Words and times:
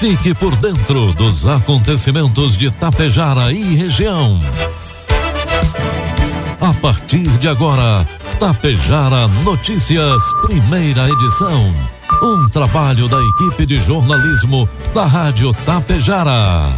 Fique 0.00 0.34
por 0.34 0.56
dentro 0.56 1.12
dos 1.12 1.46
acontecimentos 1.46 2.56
de 2.56 2.70
Tapejara 2.70 3.52
e 3.52 3.76
região. 3.76 4.40
A 6.58 6.72
partir 6.72 7.28
de 7.36 7.46
agora, 7.46 8.08
Tapejara 8.38 9.28
Notícias, 9.44 10.22
primeira 10.40 11.06
edição. 11.06 11.74
Um 12.22 12.48
trabalho 12.48 13.08
da 13.08 13.18
equipe 13.20 13.66
de 13.66 13.78
jornalismo 13.78 14.66
da 14.94 15.04
Rádio 15.04 15.52
Tapejara. 15.66 16.70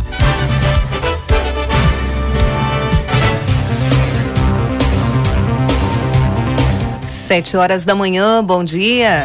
Sete 7.09 7.57
horas 7.57 7.84
da 7.84 7.95
manhã, 7.95 8.43
bom 8.43 8.64
dia. 8.64 9.23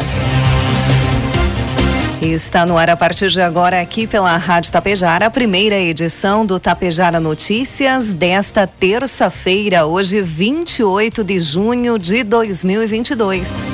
Está 2.20 2.66
no 2.66 2.76
ar 2.76 2.90
a 2.90 2.96
partir 2.96 3.30
de 3.30 3.40
agora 3.40 3.80
aqui 3.80 4.04
pela 4.04 4.36
Rádio 4.36 4.72
Tapejara, 4.72 5.26
a 5.26 5.30
primeira 5.30 5.78
edição 5.78 6.44
do 6.44 6.58
Tapejara 6.58 7.20
Notícias 7.20 8.12
desta 8.12 8.66
terça-feira, 8.66 9.86
hoje 9.86 10.20
28 10.20 11.22
de 11.22 11.40
junho 11.40 11.96
de 11.96 12.24
2022. 12.24 13.64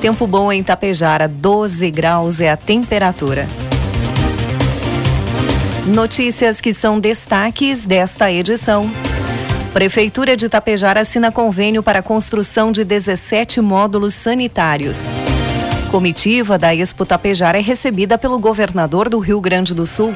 Tempo 0.00 0.26
bom 0.26 0.50
em 0.50 0.62
Tapejara, 0.62 1.28
12 1.28 1.90
graus 1.90 2.40
é 2.40 2.50
a 2.50 2.56
temperatura. 2.56 3.46
Notícias 5.86 6.58
que 6.58 6.72
são 6.72 6.98
destaques 6.98 7.84
desta 7.84 8.32
edição. 8.32 8.90
Prefeitura 9.74 10.38
de 10.38 10.48
Tapejara 10.48 11.00
assina 11.00 11.30
convênio 11.30 11.82
para 11.82 11.98
a 11.98 12.02
construção 12.02 12.72
de 12.72 12.82
17 12.82 13.60
módulos 13.60 14.14
sanitários. 14.14 15.14
Comitiva 15.90 16.56
da 16.56 16.72
Expo 16.72 17.04
Tapejara 17.04 17.58
é 17.58 17.60
recebida 17.60 18.16
pelo 18.16 18.38
governador 18.38 19.08
do 19.08 19.18
Rio 19.18 19.40
Grande 19.40 19.74
do 19.74 19.84
Sul. 19.84 20.14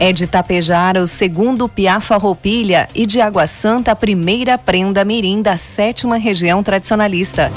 É 0.00 0.10
de 0.10 0.26
Tapejara 0.26 1.02
o 1.02 1.06
segundo 1.06 1.68
Piafa 1.68 2.16
Roupilha 2.16 2.88
e 2.94 3.04
de 3.04 3.20
Água 3.20 3.46
Santa 3.46 3.92
a 3.92 3.96
primeira 3.96 4.56
prenda 4.56 5.04
mirim 5.04 5.42
da 5.42 5.58
sétima 5.58 6.16
região 6.16 6.62
tradicionalista. 6.62 7.52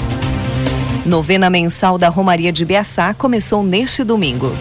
Novena 1.06 1.48
mensal 1.48 1.96
da 1.96 2.10
Romaria 2.10 2.52
de 2.52 2.66
Biaçá 2.66 3.14
começou 3.14 3.62
neste 3.62 4.04
domingo. 4.04 4.52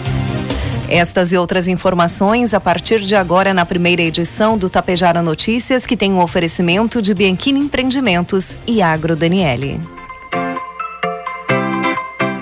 Estas 0.88 1.34
e 1.34 1.38
outras 1.38 1.68
informações 1.68 2.54
a 2.54 2.62
partir 2.62 3.02
de 3.02 3.14
agora 3.14 3.54
na 3.54 3.66
primeira 3.66 4.02
edição 4.02 4.58
do 4.58 4.70
Tapejara 4.70 5.22
Notícias, 5.22 5.86
que 5.86 5.98
tem 5.98 6.14
um 6.14 6.22
oferecimento 6.22 7.02
de 7.02 7.14
Bianchini 7.14 7.60
Empreendimentos 7.60 8.56
e 8.66 8.82
Agro 8.82 9.18
Daniele. 9.18 9.97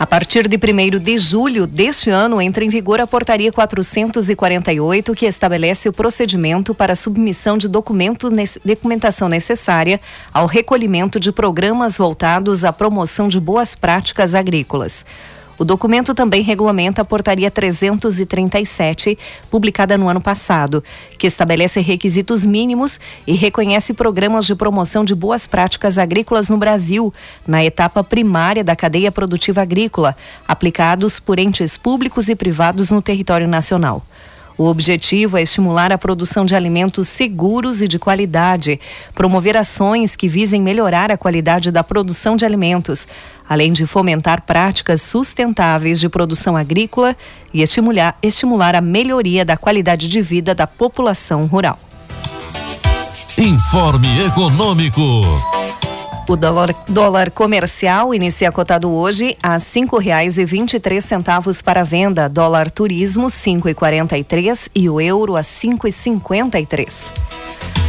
A 0.00 0.06
partir 0.06 0.48
de 0.48 0.56
1 0.56 0.98
de 0.98 1.18
julho 1.18 1.66
deste 1.66 2.08
ano, 2.08 2.40
entra 2.40 2.64
em 2.64 2.70
vigor 2.70 3.02
a 3.02 3.06
Portaria 3.06 3.52
448, 3.52 5.14
que 5.14 5.26
estabelece 5.26 5.90
o 5.90 5.92
procedimento 5.92 6.74
para 6.74 6.94
submissão 6.94 7.58
de 7.58 7.68
documentação 7.68 9.28
necessária 9.28 10.00
ao 10.32 10.46
recolhimento 10.46 11.20
de 11.20 11.30
programas 11.30 11.98
voltados 11.98 12.64
à 12.64 12.72
promoção 12.72 13.28
de 13.28 13.38
boas 13.38 13.74
práticas 13.74 14.34
agrícolas. 14.34 15.04
O 15.60 15.64
documento 15.64 16.14
também 16.14 16.40
regulamenta 16.40 17.02
a 17.02 17.04
Portaria 17.04 17.50
337, 17.50 19.18
publicada 19.50 19.98
no 19.98 20.08
ano 20.08 20.18
passado, 20.18 20.82
que 21.18 21.26
estabelece 21.26 21.82
requisitos 21.82 22.46
mínimos 22.46 22.98
e 23.26 23.34
reconhece 23.34 23.92
programas 23.92 24.46
de 24.46 24.54
promoção 24.54 25.04
de 25.04 25.14
boas 25.14 25.46
práticas 25.46 25.98
agrícolas 25.98 26.48
no 26.48 26.56
Brasil, 26.56 27.12
na 27.46 27.62
etapa 27.62 28.02
primária 28.02 28.64
da 28.64 28.74
cadeia 28.74 29.12
produtiva 29.12 29.60
agrícola, 29.60 30.16
aplicados 30.48 31.20
por 31.20 31.38
entes 31.38 31.76
públicos 31.76 32.30
e 32.30 32.34
privados 32.34 32.90
no 32.90 33.02
território 33.02 33.46
nacional. 33.46 34.02
O 34.60 34.66
objetivo 34.66 35.38
é 35.38 35.42
estimular 35.42 35.90
a 35.90 35.96
produção 35.96 36.44
de 36.44 36.54
alimentos 36.54 37.08
seguros 37.08 37.80
e 37.80 37.88
de 37.88 37.98
qualidade, 37.98 38.78
promover 39.14 39.56
ações 39.56 40.14
que 40.14 40.28
visem 40.28 40.60
melhorar 40.60 41.10
a 41.10 41.16
qualidade 41.16 41.70
da 41.70 41.82
produção 41.82 42.36
de 42.36 42.44
alimentos, 42.44 43.08
além 43.50 43.72
de 43.72 43.84
fomentar 43.84 44.42
práticas 44.42 45.02
sustentáveis 45.02 45.98
de 45.98 46.08
produção 46.08 46.56
agrícola 46.56 47.16
e 47.52 47.62
estimular, 47.62 48.16
estimular 48.22 48.76
a 48.76 48.80
melhoria 48.80 49.44
da 49.44 49.56
qualidade 49.56 50.08
de 50.08 50.22
vida 50.22 50.54
da 50.54 50.68
população 50.68 51.46
rural. 51.46 51.76
Informe 53.36 54.24
Econômico. 54.24 55.02
O 56.28 56.36
dólar, 56.36 56.72
dólar 56.86 57.32
comercial 57.32 58.14
inicia 58.14 58.52
cotado 58.52 58.88
hoje 58.88 59.36
a 59.42 59.58
cinco 59.58 59.98
reais 59.98 60.38
e 60.38 60.44
vinte 60.44 60.74
e 60.74 60.78
três 60.78 61.04
centavos 61.04 61.60
para 61.60 61.82
venda. 61.82 62.28
Dólar 62.28 62.70
turismo 62.70 63.28
cinco 63.28 63.68
e 63.68 63.74
quarenta 63.74 64.16
e 64.16 64.22
três 64.22 64.70
e 64.72 64.88
o 64.88 65.00
euro 65.00 65.34
a 65.34 65.42
cinco 65.42 65.88
e 65.88 65.90
cinquenta 65.90 66.60
e 66.60 66.66
três. 66.66 67.12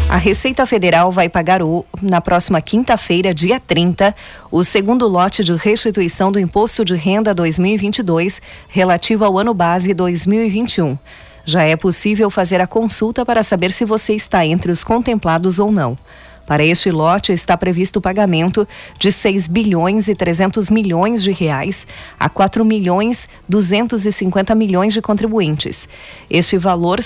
A 0.09 0.17
Receita 0.17 0.65
Federal 0.65 1.11
vai 1.11 1.29
pagar 1.29 1.61
o, 1.61 1.85
na 2.01 2.19
próxima 2.19 2.59
quinta-feira, 2.61 3.33
dia 3.33 3.59
30, 3.59 4.13
o 4.51 4.63
segundo 4.63 5.07
lote 5.07 5.43
de 5.43 5.53
restituição 5.53 6.31
do 6.31 6.39
Imposto 6.39 6.83
de 6.83 6.95
Renda 6.95 7.33
2022 7.33 8.41
relativo 8.67 9.23
ao 9.23 9.37
ano 9.37 9.53
base 9.53 9.93
2021. 9.93 10.97
Já 11.45 11.63
é 11.63 11.75
possível 11.75 12.29
fazer 12.29 12.61
a 12.61 12.67
consulta 12.67 13.25
para 13.25 13.41
saber 13.41 13.71
se 13.71 13.85
você 13.85 14.13
está 14.13 14.45
entre 14.45 14.71
os 14.71 14.83
contemplados 14.83 15.59
ou 15.59 15.71
não. 15.71 15.97
Para 16.45 16.65
este 16.65 16.91
lote 16.91 17.31
está 17.31 17.55
previsto 17.55 17.99
o 17.99 18.01
pagamento 18.01 18.67
de 18.99 19.11
6 19.11 19.47
bilhões 19.47 20.07
e 20.07 20.15
300 20.15 20.69
milhões 20.69 21.23
de 21.23 21.31
reais 21.31 21.87
a 22.19 22.27
4 22.27 22.65
milhões 22.65 23.29
250 23.47 24.53
milhões 24.55 24.93
de 24.93 25.01
contribuintes. 25.01 25.87
Este 26.29 26.57
valor 26.57 26.99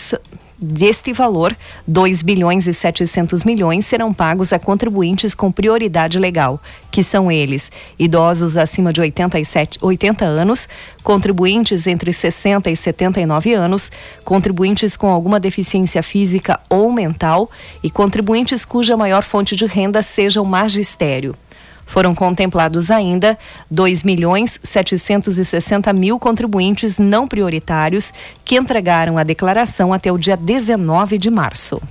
Deste 0.57 1.11
valor, 1.11 1.55
2 1.85 2.21
bilhões 2.21 2.65
e 2.65 2.73
700 2.73 3.43
milhões 3.43 3.85
serão 3.85 4.13
pagos 4.13 4.53
a 4.53 4.59
contribuintes 4.59 5.35
com 5.35 5.51
prioridade 5.51 6.17
legal, 6.17 6.61
que 6.89 7.03
são 7.03 7.29
eles: 7.29 7.69
idosos 7.99 8.55
acima 8.55 8.93
de 8.93 9.01
87, 9.01 9.79
80 9.81 10.23
anos, 10.23 10.69
contribuintes 11.03 11.87
entre 11.87 12.13
60 12.13 12.71
e 12.71 12.75
79 12.75 13.53
anos, 13.53 13.91
contribuintes 14.23 14.95
com 14.95 15.09
alguma 15.09 15.41
deficiência 15.41 16.01
física 16.01 16.57
ou 16.69 16.89
mental 16.89 17.51
e 17.83 17.89
contribuintes 17.89 18.63
cuja 18.63 18.95
maior 18.95 19.23
fonte 19.23 19.57
de 19.57 19.65
renda 19.65 20.01
seja 20.01 20.41
o 20.41 20.45
magistério. 20.45 21.35
Foram 21.85 22.15
contemplados 22.15 22.89
ainda 22.89 23.37
2 23.69 24.03
milhões 24.03 24.59
760 24.63 25.93
mil 25.93 26.19
contribuintes 26.19 26.97
não 26.97 27.27
prioritários 27.27 28.11
que 28.43 28.57
entregaram 28.57 29.17
a 29.17 29.23
declaração 29.23 29.93
até 29.93 30.11
o 30.11 30.17
dia 30.17 30.35
19 30.35 31.17
de 31.17 31.29
março. 31.29 31.81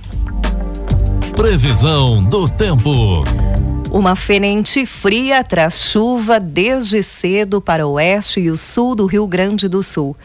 Previsão 1.35 2.23
do 2.23 2.47
tempo. 2.47 3.23
Uma 3.91 4.15
frente 4.15 4.85
fria 4.85 5.43
traz 5.43 5.79
chuva 5.79 6.39
desde 6.39 7.01
cedo 7.01 7.61
para 7.61 7.87
o 7.87 7.93
oeste 7.93 8.41
e 8.41 8.51
o 8.51 8.57
sul 8.57 8.93
do 8.93 9.05
Rio 9.05 9.25
Grande 9.25 9.69
do 9.69 9.81
Sul. 9.81 10.15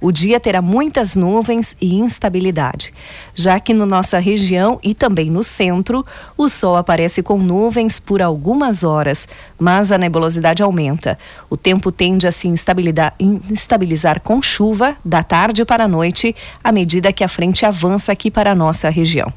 O 0.00 0.10
dia 0.10 0.40
terá 0.40 0.62
muitas 0.62 1.14
nuvens 1.14 1.76
e 1.78 1.94
instabilidade, 1.94 2.90
já 3.34 3.60
que 3.60 3.74
na 3.74 3.84
nossa 3.84 4.18
região 4.18 4.80
e 4.82 4.94
também 4.94 5.30
no 5.30 5.42
centro, 5.42 6.06
o 6.38 6.48
sol 6.48 6.76
aparece 6.76 7.22
com 7.22 7.36
nuvens 7.36 8.00
por 8.00 8.22
algumas 8.22 8.82
horas, 8.82 9.28
mas 9.58 9.92
a 9.92 9.98
nebulosidade 9.98 10.62
aumenta. 10.62 11.18
O 11.50 11.56
tempo 11.56 11.92
tende 11.92 12.26
a 12.26 12.32
se 12.32 12.48
instabilizar 12.48 14.20
com 14.22 14.40
chuva 14.40 14.96
da 15.04 15.22
tarde 15.22 15.66
para 15.66 15.84
a 15.84 15.88
noite, 15.88 16.34
à 16.64 16.72
medida 16.72 17.12
que 17.12 17.22
a 17.22 17.28
frente 17.28 17.66
avança 17.66 18.10
aqui 18.10 18.30
para 18.30 18.52
a 18.52 18.54
nossa 18.54 18.88
região. 18.88 19.30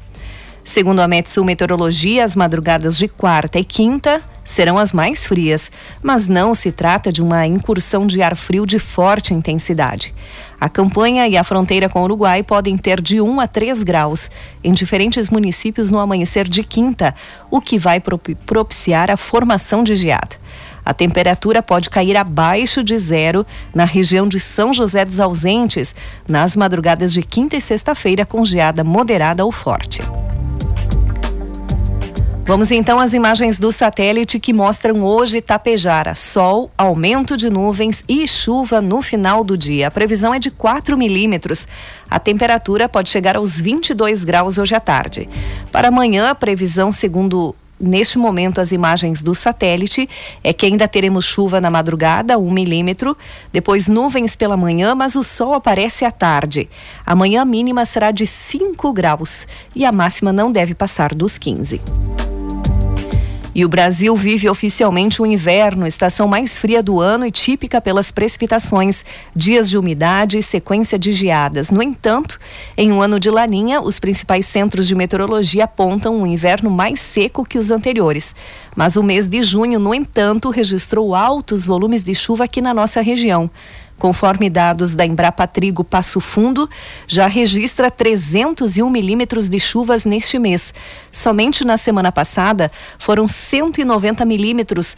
Segundo 0.64 1.00
a 1.00 1.08
Metsu 1.08 1.44
Meteorologia, 1.44 2.24
as 2.24 2.34
madrugadas 2.34 2.96
de 2.96 3.06
quarta 3.06 3.58
e 3.58 3.64
quinta 3.64 4.22
serão 4.44 4.78
as 4.78 4.92
mais 4.92 5.26
frias, 5.26 5.72
mas 6.02 6.28
não 6.28 6.54
se 6.54 6.70
trata 6.70 7.10
de 7.10 7.22
uma 7.22 7.46
incursão 7.46 8.06
de 8.06 8.20
ar 8.20 8.36
frio 8.36 8.66
de 8.66 8.78
forte 8.78 9.32
intensidade. 9.32 10.14
A 10.60 10.68
campanha 10.68 11.26
e 11.26 11.36
a 11.36 11.42
fronteira 11.44 11.88
com 11.88 12.00
o 12.00 12.04
Uruguai 12.04 12.42
podem 12.42 12.76
ter 12.76 13.00
de 13.00 13.20
1 13.20 13.40
a 13.40 13.46
3 13.46 13.82
graus 13.82 14.30
em 14.62 14.72
diferentes 14.72 15.30
municípios 15.30 15.90
no 15.90 15.98
amanhecer 15.98 16.46
de 16.48 16.62
quinta, 16.62 17.14
o 17.50 17.60
que 17.60 17.78
vai 17.78 18.00
propiciar 18.46 19.10
a 19.10 19.16
formação 19.16 19.82
de 19.82 19.96
geada. 19.96 20.36
A 20.84 20.92
temperatura 20.92 21.62
pode 21.62 21.88
cair 21.88 22.16
abaixo 22.16 22.84
de 22.84 22.96
zero 22.98 23.46
na 23.74 23.84
região 23.84 24.28
de 24.28 24.38
São 24.38 24.72
José 24.72 25.04
dos 25.04 25.18
Ausentes 25.18 25.94
nas 26.28 26.54
madrugadas 26.54 27.12
de 27.12 27.22
quinta 27.22 27.56
e 27.56 27.60
sexta-feira 27.60 28.26
com 28.26 28.44
geada 28.44 28.84
moderada 28.84 29.44
ou 29.44 29.50
forte. 29.50 30.02
Vamos 32.46 32.70
então 32.70 33.00
às 33.00 33.14
imagens 33.14 33.58
do 33.58 33.72
satélite 33.72 34.38
que 34.38 34.52
mostram 34.52 35.02
hoje 35.02 35.40
Tapejara. 35.40 36.14
Sol, 36.14 36.70
aumento 36.76 37.38
de 37.38 37.48
nuvens 37.48 38.04
e 38.06 38.28
chuva 38.28 38.82
no 38.82 39.00
final 39.00 39.42
do 39.42 39.56
dia. 39.56 39.88
A 39.88 39.90
previsão 39.90 40.34
é 40.34 40.38
de 40.38 40.50
4 40.50 40.94
milímetros. 40.96 41.66
A 42.08 42.18
temperatura 42.18 42.86
pode 42.86 43.08
chegar 43.08 43.34
aos 43.36 43.58
22 43.58 44.24
graus 44.24 44.58
hoje 44.58 44.74
à 44.74 44.80
tarde. 44.80 45.26
Para 45.72 45.88
amanhã, 45.88 46.28
a 46.28 46.34
previsão, 46.34 46.92
segundo 46.92 47.54
neste 47.80 48.18
momento 48.18 48.60
as 48.60 48.72
imagens 48.72 49.22
do 49.22 49.34
satélite 49.34 50.08
é 50.42 50.52
que 50.52 50.66
ainda 50.66 50.86
teremos 50.86 51.24
chuva 51.24 51.62
na 51.62 51.70
madrugada, 51.70 52.38
um 52.38 52.50
milímetro, 52.50 53.16
depois 53.52 53.88
nuvens 53.88 54.36
pela 54.36 54.56
manhã, 54.56 54.94
mas 54.94 55.16
o 55.16 55.22
sol 55.22 55.54
aparece 55.54 56.04
à 56.04 56.10
tarde. 56.10 56.68
Amanhã 57.06 57.40
a 57.40 57.46
mínima 57.46 57.86
será 57.86 58.10
de 58.10 58.26
5 58.26 58.92
graus 58.92 59.48
e 59.74 59.84
a 59.84 59.90
máxima 59.90 60.30
não 60.30 60.52
deve 60.52 60.74
passar 60.74 61.14
dos 61.14 61.38
15. 61.38 61.80
E 63.54 63.64
o 63.64 63.68
Brasil 63.68 64.16
vive 64.16 64.48
oficialmente 64.48 65.22
o 65.22 65.26
inverno, 65.26 65.86
estação 65.86 66.26
mais 66.26 66.58
fria 66.58 66.82
do 66.82 67.00
ano 67.00 67.24
e 67.24 67.30
típica 67.30 67.80
pelas 67.80 68.10
precipitações, 68.10 69.04
dias 69.34 69.70
de 69.70 69.78
umidade 69.78 70.36
e 70.36 70.42
sequência 70.42 70.98
de 70.98 71.12
geadas. 71.12 71.70
No 71.70 71.80
entanto, 71.80 72.40
em 72.76 72.90
um 72.90 73.00
ano 73.00 73.20
de 73.20 73.30
laninha, 73.30 73.80
os 73.80 74.00
principais 74.00 74.44
centros 74.44 74.88
de 74.88 74.94
meteorologia 74.96 75.64
apontam 75.64 76.16
um 76.16 76.26
inverno 76.26 76.68
mais 76.68 76.98
seco 76.98 77.44
que 77.44 77.56
os 77.56 77.70
anteriores. 77.70 78.34
Mas 78.74 78.96
o 78.96 79.04
mês 79.04 79.28
de 79.28 79.40
junho, 79.44 79.78
no 79.78 79.94
entanto, 79.94 80.50
registrou 80.50 81.14
altos 81.14 81.64
volumes 81.64 82.02
de 82.02 82.12
chuva 82.12 82.44
aqui 82.44 82.60
na 82.60 82.74
nossa 82.74 83.00
região. 83.00 83.48
Conforme 83.98 84.50
dados 84.50 84.94
da 84.94 85.06
Embrapa 85.06 85.46
Trigo 85.46 85.84
Passo 85.84 86.20
Fundo, 86.20 86.68
já 87.06 87.26
registra 87.26 87.90
301 87.90 88.90
milímetros 88.90 89.48
de 89.48 89.60
chuvas 89.60 90.04
neste 90.04 90.38
mês. 90.38 90.74
Somente 91.12 91.64
na 91.64 91.76
semana 91.76 92.10
passada 92.10 92.70
foram 92.98 93.26
190 93.26 94.24
milímetros. 94.24 94.96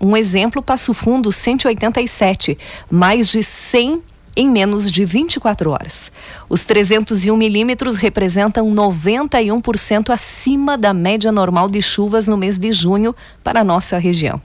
Um 0.00 0.16
exemplo, 0.16 0.62
Passo 0.62 0.94
Fundo 0.94 1.30
187, 1.30 2.58
mais 2.90 3.28
de 3.28 3.42
100 3.42 4.02
em 4.34 4.48
menos 4.48 4.90
de 4.90 5.04
24 5.04 5.70
horas. 5.70 6.10
Os 6.48 6.64
301 6.64 7.36
milímetros 7.36 7.96
representam 7.96 8.72
91% 8.72 10.10
acima 10.10 10.78
da 10.78 10.94
média 10.94 11.30
normal 11.30 11.68
de 11.68 11.82
chuvas 11.82 12.26
no 12.26 12.36
mês 12.36 12.56
de 12.56 12.72
junho 12.72 13.14
para 13.44 13.60
a 13.60 13.64
nossa 13.64 13.98
região. 13.98 14.40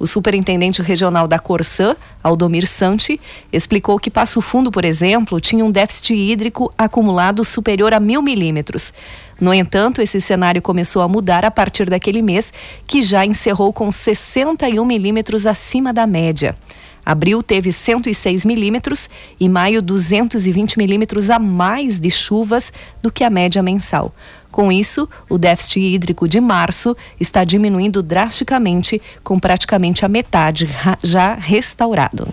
O 0.00 0.06
superintendente 0.06 0.80
regional 0.80 1.28
da 1.28 1.38
Corsã, 1.38 1.94
Aldomir 2.24 2.66
Santi, 2.66 3.20
explicou 3.52 3.98
que 3.98 4.10
Passo 4.10 4.40
Fundo, 4.40 4.70
por 4.70 4.82
exemplo, 4.82 5.38
tinha 5.38 5.62
um 5.62 5.70
déficit 5.70 6.14
hídrico 6.14 6.72
acumulado 6.78 7.44
superior 7.44 7.92
a 7.92 8.00
mil 8.00 8.22
milímetros. 8.22 8.94
No 9.38 9.52
entanto, 9.52 10.00
esse 10.00 10.18
cenário 10.18 10.62
começou 10.62 11.02
a 11.02 11.08
mudar 11.08 11.44
a 11.44 11.50
partir 11.50 11.90
daquele 11.90 12.22
mês, 12.22 12.50
que 12.86 13.02
já 13.02 13.26
encerrou 13.26 13.74
com 13.74 13.92
61 13.92 14.82
milímetros 14.86 15.46
acima 15.46 15.92
da 15.92 16.06
média. 16.06 16.56
Abril 17.04 17.42
teve 17.42 17.70
106 17.70 18.46
milímetros 18.46 19.10
e 19.38 19.50
maio 19.50 19.82
220 19.82 20.78
milímetros 20.78 21.28
a 21.28 21.38
mais 21.38 21.98
de 21.98 22.10
chuvas 22.10 22.72
do 23.02 23.10
que 23.10 23.22
a 23.22 23.28
média 23.28 23.62
mensal. 23.62 24.14
Com 24.50 24.72
isso, 24.72 25.08
o 25.28 25.38
déficit 25.38 25.80
hídrico 25.80 26.28
de 26.28 26.40
março 26.40 26.96
está 27.18 27.44
diminuindo 27.44 28.02
drasticamente, 28.02 29.00
com 29.22 29.38
praticamente 29.38 30.04
a 30.04 30.08
metade 30.08 30.68
já 31.02 31.34
restaurado. 31.34 32.28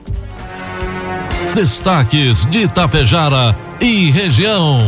Destaques 1.54 2.46
de 2.46 2.64
Itapejara 2.64 3.56
e 3.80 4.12
região. 4.12 4.80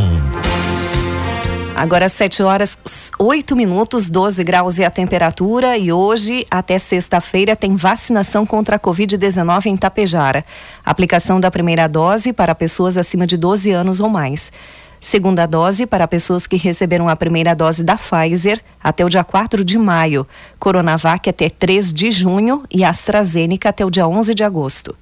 Agora 1.74 2.10
7 2.10 2.42
horas 2.42 2.76
8 3.18 3.56
minutos, 3.56 4.10
12 4.10 4.44
graus 4.44 4.78
é 4.78 4.84
a 4.84 4.90
temperatura 4.90 5.78
e 5.78 5.90
hoje 5.90 6.46
até 6.50 6.76
sexta-feira 6.76 7.56
tem 7.56 7.74
vacinação 7.74 8.44
contra 8.44 8.76
a 8.76 8.78
Covid-19 8.78 9.66
em 9.66 9.76
Tapejara. 9.76 10.44
Aplicação 10.84 11.40
da 11.40 11.50
primeira 11.50 11.88
dose 11.88 12.32
para 12.32 12.54
pessoas 12.54 12.98
acima 12.98 13.26
de 13.26 13.36
12 13.36 13.70
anos 13.70 13.98
ou 13.98 14.10
mais. 14.10 14.52
Segunda 15.00 15.46
dose 15.46 15.86
para 15.86 16.06
pessoas 16.06 16.46
que 16.46 16.56
receberam 16.56 17.08
a 17.08 17.16
primeira 17.16 17.54
dose 17.54 17.82
da 17.82 17.96
Pfizer 17.96 18.60
até 18.82 19.04
o 19.04 19.08
dia 19.08 19.24
4 19.24 19.64
de 19.64 19.78
maio, 19.78 20.26
Coronavac 20.58 21.28
até 21.28 21.48
3 21.48 21.92
de 21.92 22.10
junho 22.10 22.64
e 22.70 22.84
AstraZeneca 22.84 23.70
até 23.70 23.84
o 23.84 23.90
dia 23.90 24.06
11 24.06 24.34
de 24.34 24.44
agosto 24.44 24.94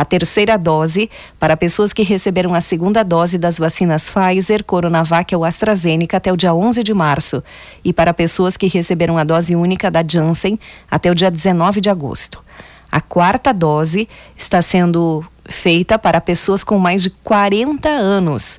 a 0.00 0.04
terceira 0.04 0.56
dose 0.56 1.10
para 1.38 1.56
pessoas 1.58 1.92
que 1.92 2.02
receberam 2.02 2.54
a 2.54 2.60
segunda 2.62 3.02
dose 3.02 3.36
das 3.36 3.58
vacinas 3.58 4.08
Pfizer, 4.08 4.64
Coronavac 4.64 5.36
ou 5.36 5.44
AstraZeneca 5.44 6.16
até 6.16 6.32
o 6.32 6.38
dia 6.38 6.54
11 6.54 6.82
de 6.82 6.94
março 6.94 7.44
e 7.84 7.92
para 7.92 8.14
pessoas 8.14 8.56
que 8.56 8.66
receberam 8.66 9.18
a 9.18 9.24
dose 9.24 9.54
única 9.54 9.90
da 9.90 10.02
Janssen 10.06 10.58
até 10.90 11.10
o 11.10 11.14
dia 11.14 11.30
19 11.30 11.82
de 11.82 11.90
agosto. 11.90 12.42
A 12.90 13.02
quarta 13.02 13.52
dose 13.52 14.08
está 14.38 14.62
sendo 14.62 15.22
feita 15.44 15.98
para 15.98 16.18
pessoas 16.18 16.64
com 16.64 16.78
mais 16.78 17.02
de 17.02 17.10
40 17.10 17.88
anos. 17.88 18.58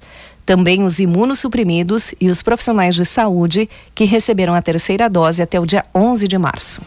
Também 0.51 0.83
os 0.83 0.99
imunossuprimidos 0.99 2.13
e 2.19 2.29
os 2.29 2.41
profissionais 2.41 2.93
de 2.93 3.05
saúde 3.05 3.69
que 3.95 4.03
receberam 4.03 4.53
a 4.53 4.61
terceira 4.61 5.09
dose 5.09 5.41
até 5.41 5.57
o 5.57 5.65
dia 5.65 5.85
11 5.95 6.27
de 6.27 6.37
março. 6.37 6.81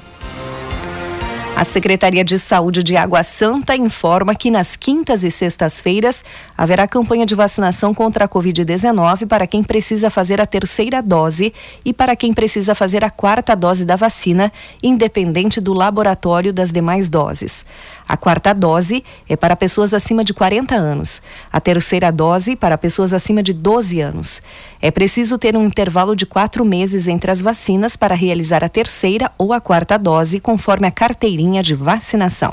A 1.56 1.62
Secretaria 1.62 2.24
de 2.24 2.36
Saúde 2.36 2.82
de 2.82 2.96
Água 2.96 3.22
Santa 3.22 3.76
informa 3.76 4.34
que 4.34 4.50
nas 4.50 4.74
quintas 4.74 5.22
e 5.22 5.30
sextas-feiras 5.30 6.24
haverá 6.58 6.84
campanha 6.84 7.24
de 7.24 7.36
vacinação 7.36 7.94
contra 7.94 8.24
a 8.24 8.28
Covid-19 8.28 9.28
para 9.28 9.46
quem 9.46 9.62
precisa 9.62 10.10
fazer 10.10 10.40
a 10.40 10.46
terceira 10.46 11.00
dose 11.00 11.54
e 11.84 11.92
para 11.92 12.16
quem 12.16 12.34
precisa 12.34 12.74
fazer 12.74 13.04
a 13.04 13.10
quarta 13.10 13.54
dose 13.54 13.84
da 13.84 13.94
vacina, 13.94 14.52
independente 14.82 15.60
do 15.60 15.72
laboratório 15.72 16.52
das 16.52 16.72
demais 16.72 17.08
doses. 17.08 17.64
A 18.06 18.16
quarta 18.16 18.52
dose 18.52 19.04
é 19.28 19.36
para 19.36 19.54
pessoas 19.54 19.94
acima 19.94 20.24
de 20.24 20.34
40 20.34 20.74
anos. 20.74 21.22
A 21.52 21.60
terceira 21.60 22.10
dose 22.10 22.56
para 22.56 22.76
pessoas 22.76 23.12
acima 23.12 23.42
de 23.42 23.52
12 23.52 24.00
anos. 24.00 24.42
É 24.84 24.90
preciso 24.90 25.38
ter 25.38 25.56
um 25.56 25.64
intervalo 25.64 26.14
de 26.14 26.26
quatro 26.26 26.62
meses 26.62 27.08
entre 27.08 27.30
as 27.30 27.40
vacinas 27.40 27.96
para 27.96 28.14
realizar 28.14 28.62
a 28.62 28.68
terceira 28.68 29.32
ou 29.38 29.54
a 29.54 29.58
quarta 29.58 29.98
dose, 29.98 30.38
conforme 30.38 30.86
a 30.86 30.90
carteirinha 30.90 31.62
de 31.62 31.74
vacinação. 31.74 32.52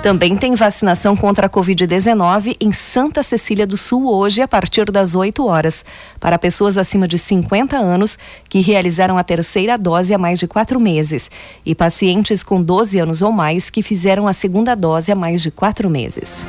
Também 0.00 0.36
tem 0.36 0.54
vacinação 0.54 1.16
contra 1.16 1.48
a 1.48 1.50
Covid-19 1.50 2.56
em 2.60 2.70
Santa 2.70 3.20
Cecília 3.24 3.66
do 3.66 3.76
Sul 3.76 4.06
hoje, 4.14 4.40
a 4.40 4.46
partir 4.46 4.92
das 4.92 5.16
8 5.16 5.44
horas, 5.44 5.84
para 6.20 6.38
pessoas 6.38 6.78
acima 6.78 7.08
de 7.08 7.18
50 7.18 7.76
anos 7.76 8.16
que 8.48 8.60
realizaram 8.60 9.18
a 9.18 9.24
terceira 9.24 9.76
dose 9.76 10.14
há 10.14 10.18
mais 10.18 10.38
de 10.38 10.46
quatro 10.46 10.78
meses 10.78 11.32
e 11.66 11.74
pacientes 11.74 12.44
com 12.44 12.62
12 12.62 12.96
anos 13.00 13.22
ou 13.22 13.32
mais 13.32 13.68
que 13.70 13.82
fizeram 13.82 14.28
a 14.28 14.32
segunda 14.32 14.76
dose 14.76 15.10
há 15.10 15.16
mais 15.16 15.42
de 15.42 15.50
quatro 15.50 15.90
meses. 15.90 16.46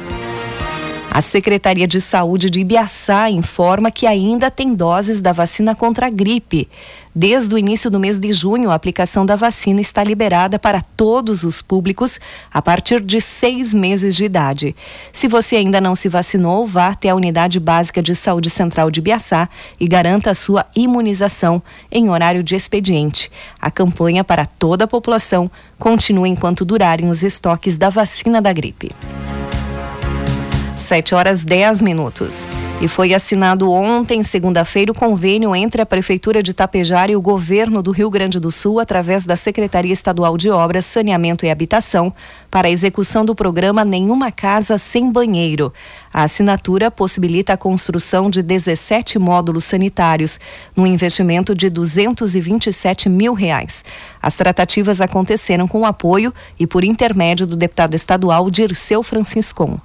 A 1.14 1.22
Secretaria 1.22 1.88
de 1.88 2.02
Saúde 2.02 2.50
de 2.50 2.62
Ibiaçá 2.62 3.30
informa 3.30 3.92
que 3.92 4.08
ainda 4.08 4.50
tem 4.50 4.74
doses 4.74 5.22
da 5.22 5.32
vacina 5.32 5.76
contra 5.76 6.08
a 6.08 6.10
gripe 6.10 6.68
Desde 7.16 7.54
o 7.54 7.60
início 7.60 7.92
do 7.92 8.00
mês 8.00 8.20
de 8.20 8.34
junho, 8.34 8.72
a 8.72 8.74
aplicação 8.74 9.24
da 9.24 9.36
vacina 9.36 9.80
está 9.80 10.04
liberada 10.04 10.58
para 10.58 10.82
todos 10.82 11.44
os 11.44 11.62
públicos 11.62 12.20
a 12.52 12.60
partir 12.60 13.00
de 13.02 13.22
seis 13.22 13.72
meses 13.72 14.16
de 14.16 14.26
idade. 14.26 14.76
Se 15.12 15.28
você 15.28 15.58
ainda 15.58 15.80
não 15.80 15.94
se 15.94 16.10
vacinou, 16.10 16.66
vá 16.66 16.88
até 16.88 17.10
a 17.10 17.16
Unidade 17.16 17.60
Básica 17.60 18.02
de 18.02 18.16
Saúde 18.16 18.50
Central 18.50 18.90
de 18.90 19.00
Biaçá 19.00 19.48
e 19.80 19.88
garanta 19.88 20.32
a 20.32 20.34
sua 20.34 20.66
imunização 20.76 21.62
em 21.92 22.10
horário 22.10 22.42
de 22.42 22.56
expediente. 22.56 23.32
A 23.62 23.70
campanha 23.70 24.24
para 24.24 24.48
toda 24.48 24.86
a 24.86 24.88
população 24.88 25.52
continua 25.78 26.28
enquanto 26.28 26.66
durarem 26.66 27.10
os 27.10 27.24
estoques 27.24 27.78
da 27.78 27.90
vacina 27.90 28.42
da 28.42 28.52
gripe. 28.52 28.92
7 30.76 31.16
horas 31.16 31.44
10 31.44 31.82
minutos. 31.82 32.48
E 32.82 32.88
foi 32.88 33.14
assinado 33.14 33.72
ontem, 33.72 34.22
segunda-feira, 34.22 34.92
o 34.92 34.96
convênio 34.96 35.56
entre 35.56 35.82
a 35.82 35.86
Prefeitura 35.86 36.44
de 36.44 36.54
Tapejara 36.54 37.12
e 37.12 37.16
o 37.16 37.22
governo 37.22 37.82
do 37.82 37.92
Rio 37.92 38.10
Grande 38.10 38.40
do 38.40 38.52
Sul, 38.52 38.80
através 38.80 39.26
da 39.26 39.38
Secretaria 39.38 39.94
Estadual 39.94 40.38
de 40.38 40.50
Obras, 40.50 40.84
Saneamento 40.86 41.46
e 41.46 41.50
Habitação, 41.50 42.14
para 42.52 42.68
a 42.68 42.72
execução 42.72 43.24
do 43.24 43.34
programa 43.34 43.86
Nenhuma 43.86 44.32
Casa 44.32 44.78
Sem 44.78 45.10
Banheiro. 45.12 45.72
A 46.14 46.24
assinatura 46.24 46.92
possibilita 46.92 47.54
a 47.54 47.58
construção 47.58 48.30
de 48.30 48.42
17 48.42 49.18
módulos 49.18 49.64
sanitários, 49.64 50.40
num 50.76 50.86
investimento 50.86 51.56
de 51.56 51.70
227 51.70 53.08
mil 53.08 53.34
reais. 53.34 53.86
As 54.22 54.36
tratativas 54.36 55.00
aconteceram 55.00 55.68
com 55.68 55.86
apoio 55.86 56.34
e 56.60 56.68
por 56.68 56.84
intermédio 56.84 57.48
do 57.48 57.56
deputado 57.56 57.96
estadual 57.96 58.52
Dirceu 58.52 59.02
Franciscon. 59.02 59.80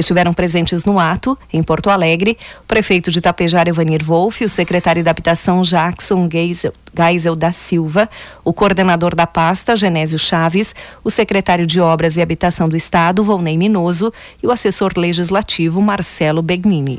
Estiveram 0.00 0.32
presentes 0.32 0.84
no 0.84 0.98
ato, 0.98 1.38
em 1.52 1.62
Porto 1.62 1.90
Alegre, 1.90 2.36
o 2.62 2.66
prefeito 2.66 3.10
de 3.10 3.18
Itapejara, 3.18 3.68
Evanir 3.68 4.02
Wolff, 4.02 4.44
o 4.44 4.48
secretário 4.48 5.04
da 5.04 5.10
Habitação, 5.10 5.62
Jackson 5.62 6.28
Geisel, 6.30 6.72
Geisel 6.96 7.36
da 7.36 7.52
Silva, 7.52 8.08
o 8.42 8.52
coordenador 8.52 9.14
da 9.14 9.26
pasta, 9.26 9.76
Genésio 9.76 10.18
Chaves, 10.18 10.74
o 11.04 11.10
secretário 11.10 11.66
de 11.66 11.80
Obras 11.80 12.16
e 12.16 12.22
Habitação 12.22 12.68
do 12.68 12.76
Estado, 12.76 13.22
Volney 13.22 13.56
Minoso, 13.56 14.12
e 14.42 14.46
o 14.46 14.50
assessor 14.50 14.92
legislativo, 14.96 15.80
Marcelo 15.82 16.42
Begnini. 16.42 16.98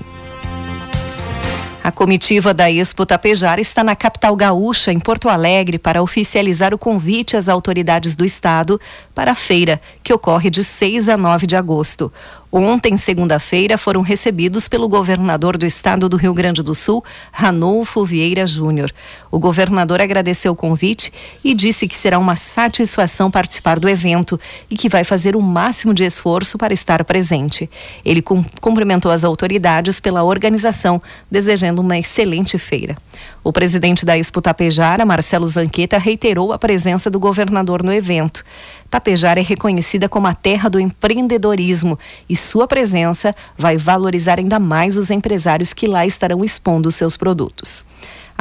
A 1.83 1.91
comitiva 1.91 2.53
da 2.53 2.69
Expo 2.69 3.07
Tapejara 3.07 3.59
está 3.59 3.83
na 3.83 3.95
capital 3.95 4.35
gaúcha, 4.35 4.93
em 4.93 4.99
Porto 4.99 5.27
Alegre, 5.27 5.79
para 5.79 6.03
oficializar 6.03 6.75
o 6.75 6.77
convite 6.77 7.35
às 7.35 7.49
autoridades 7.49 8.15
do 8.15 8.23
estado 8.23 8.79
para 9.15 9.31
a 9.31 9.35
feira, 9.35 9.81
que 10.03 10.13
ocorre 10.13 10.51
de 10.51 10.63
6 10.63 11.09
a 11.09 11.17
9 11.17 11.47
de 11.47 11.55
agosto. 11.55 12.13
Ontem, 12.53 12.97
segunda-feira, 12.97 13.77
foram 13.77 14.01
recebidos 14.01 14.67
pelo 14.67 14.89
governador 14.89 15.57
do 15.57 15.65
estado 15.65 16.09
do 16.09 16.17
Rio 16.17 16.33
Grande 16.33 16.61
do 16.61 16.75
Sul, 16.75 17.01
Ranolfo 17.31 18.03
Vieira 18.03 18.45
Júnior. 18.45 18.91
O 19.31 19.39
governador 19.39 20.01
agradeceu 20.01 20.51
o 20.51 20.55
convite 20.55 21.13
e 21.45 21.53
disse 21.53 21.87
que 21.87 21.95
será 21.95 22.19
uma 22.19 22.35
satisfação 22.35 23.31
participar 23.31 23.79
do 23.79 23.87
evento 23.87 24.37
e 24.69 24.75
que 24.75 24.89
vai 24.89 25.05
fazer 25.05 25.33
o 25.33 25.41
máximo 25.41 25.93
de 25.93 26.03
esforço 26.03 26.57
para 26.57 26.73
estar 26.73 27.05
presente. 27.05 27.69
Ele 28.03 28.21
cumprimentou 28.21 29.13
as 29.13 29.23
autoridades 29.23 30.01
pela 30.01 30.21
organização, 30.21 31.01
desejando 31.31 31.81
uma 31.81 31.97
excelente 31.97 32.57
feira. 32.57 32.97
O 33.43 33.51
presidente 33.51 34.05
da 34.05 34.15
Expo 34.15 34.39
Tapejara, 34.39 35.03
Marcelo 35.03 35.47
Zanqueta, 35.47 35.97
reiterou 35.97 36.53
a 36.53 36.59
presença 36.59 37.09
do 37.09 37.19
governador 37.19 37.81
no 37.81 37.91
evento. 37.91 38.43
Tapejara 38.87 39.39
é 39.39 39.43
reconhecida 39.43 40.07
como 40.07 40.27
a 40.27 40.33
terra 40.35 40.69
do 40.69 40.79
empreendedorismo 40.79 41.97
e 42.29 42.35
sua 42.35 42.67
presença 42.67 43.35
vai 43.57 43.77
valorizar 43.77 44.37
ainda 44.37 44.59
mais 44.59 44.95
os 44.95 45.09
empresários 45.09 45.73
que 45.73 45.87
lá 45.87 46.05
estarão 46.05 46.45
expondo 46.45 46.91
seus 46.91 47.17
produtos. 47.17 47.83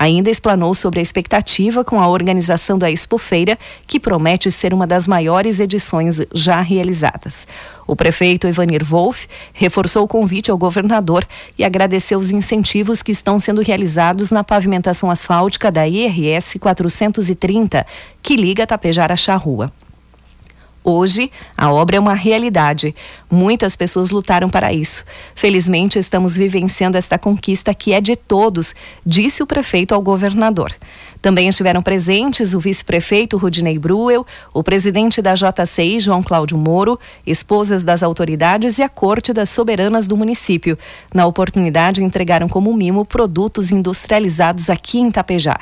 Ainda 0.01 0.31
explanou 0.31 0.75
sobre 0.75 0.99
a 0.99 1.03
expectativa 1.03 1.85
com 1.85 2.01
a 2.01 2.09
organização 2.09 2.79
da 2.79 2.91
Expofeira, 2.91 3.59
que 3.87 4.01
promete 4.01 4.51
ser 4.51 4.73
uma 4.73 4.87
das 4.87 5.07
maiores 5.07 5.61
edições 5.61 6.23
já 6.33 6.63
realizadas. 6.63 7.47
O 7.87 7.95
prefeito 7.95 8.49
Ivanir 8.49 8.83
Wolff 8.83 9.29
reforçou 9.53 10.03
o 10.03 10.09
convite 10.09 10.51
ao 10.51 10.57
governador 10.57 11.29
e 11.59 11.63
agradeceu 11.63 12.19
os 12.19 12.31
incentivos 12.31 13.03
que 13.03 13.13
estão 13.13 13.39
sendo 13.39 13.61
realizados 13.61 14.31
na 14.31 14.43
pavimentação 14.43 15.11
asfáltica 15.11 15.71
da 15.71 15.87
IRS 15.87 16.59
430, 16.59 17.87
que 18.23 18.37
liga 18.37 18.67
Tapejara 18.67 19.13
à 19.13 19.17
Charrua. 19.19 19.71
Hoje, 20.83 21.31
a 21.57 21.71
obra 21.71 21.97
é 21.97 22.01
uma 22.01 22.15
realidade. 22.15 22.95
Muitas 23.31 23.77
pessoas 23.77 24.11
lutaram 24.11 24.49
para 24.49 24.73
isso. 24.73 25.05
Felizmente, 25.35 25.99
estamos 25.99 26.37
vivenciando 26.37 26.97
esta 26.97 27.19
conquista 27.19 27.75
que 27.75 27.93
é 27.93 28.01
de 28.01 28.17
todos, 28.17 28.75
disse 29.05 29.43
o 29.43 29.47
prefeito 29.47 29.95
ao 29.95 30.01
governador. 30.01 30.75
Também 31.21 31.49
estiveram 31.49 31.83
presentes 31.83 32.55
o 32.55 32.61
vice-prefeito 32.61 33.37
Rudinei 33.37 33.79
Bruel, 33.79 34.27
o 34.55 34.63
presidente 34.63 35.21
da 35.21 35.35
JCI, 35.35 36.01
João 36.01 36.23
Cláudio 36.23 36.57
Moro, 36.57 36.99
esposas 37.27 37.85
das 37.85 38.03
autoridades 38.03 38.79
e 38.79 38.83
a 38.83 38.89
corte 38.89 39.35
das 39.35 39.51
soberanas 39.51 40.07
do 40.07 40.17
município. 40.17 40.79
Na 41.13 41.27
oportunidade, 41.27 42.03
entregaram 42.03 42.49
como 42.49 42.75
mimo 42.75 43.05
produtos 43.05 43.71
industrializados 43.71 44.71
aqui 44.71 44.99
em 44.99 45.11
Tapejar. 45.11 45.61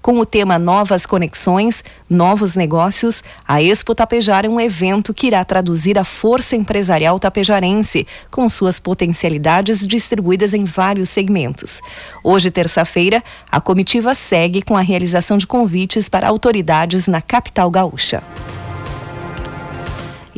Com 0.00 0.20
o 0.20 0.24
tema 0.24 0.58
Novas 0.58 1.04
Conexões, 1.04 1.82
Novos 2.08 2.54
Negócios, 2.54 3.22
a 3.46 3.60
Expo 3.60 3.94
Tapejar 3.94 4.44
é 4.44 4.48
um 4.48 4.60
evento 4.60 5.12
que 5.12 5.26
irá 5.26 5.44
traduzir 5.44 5.98
a 5.98 6.04
força 6.04 6.54
empresarial 6.54 7.18
tapejarense, 7.18 8.06
com 8.30 8.48
suas 8.48 8.78
potencialidades 8.78 9.84
distribuídas 9.86 10.54
em 10.54 10.64
vários 10.64 11.08
segmentos. 11.08 11.82
Hoje, 12.22 12.50
terça-feira, 12.50 13.22
a 13.50 13.60
comitiva 13.60 14.14
segue 14.14 14.62
com 14.62 14.76
a 14.76 14.82
realização 14.82 15.36
de 15.36 15.46
convites 15.46 16.08
para 16.08 16.28
autoridades 16.28 17.08
na 17.08 17.20
capital 17.20 17.68
gaúcha. 17.68 18.22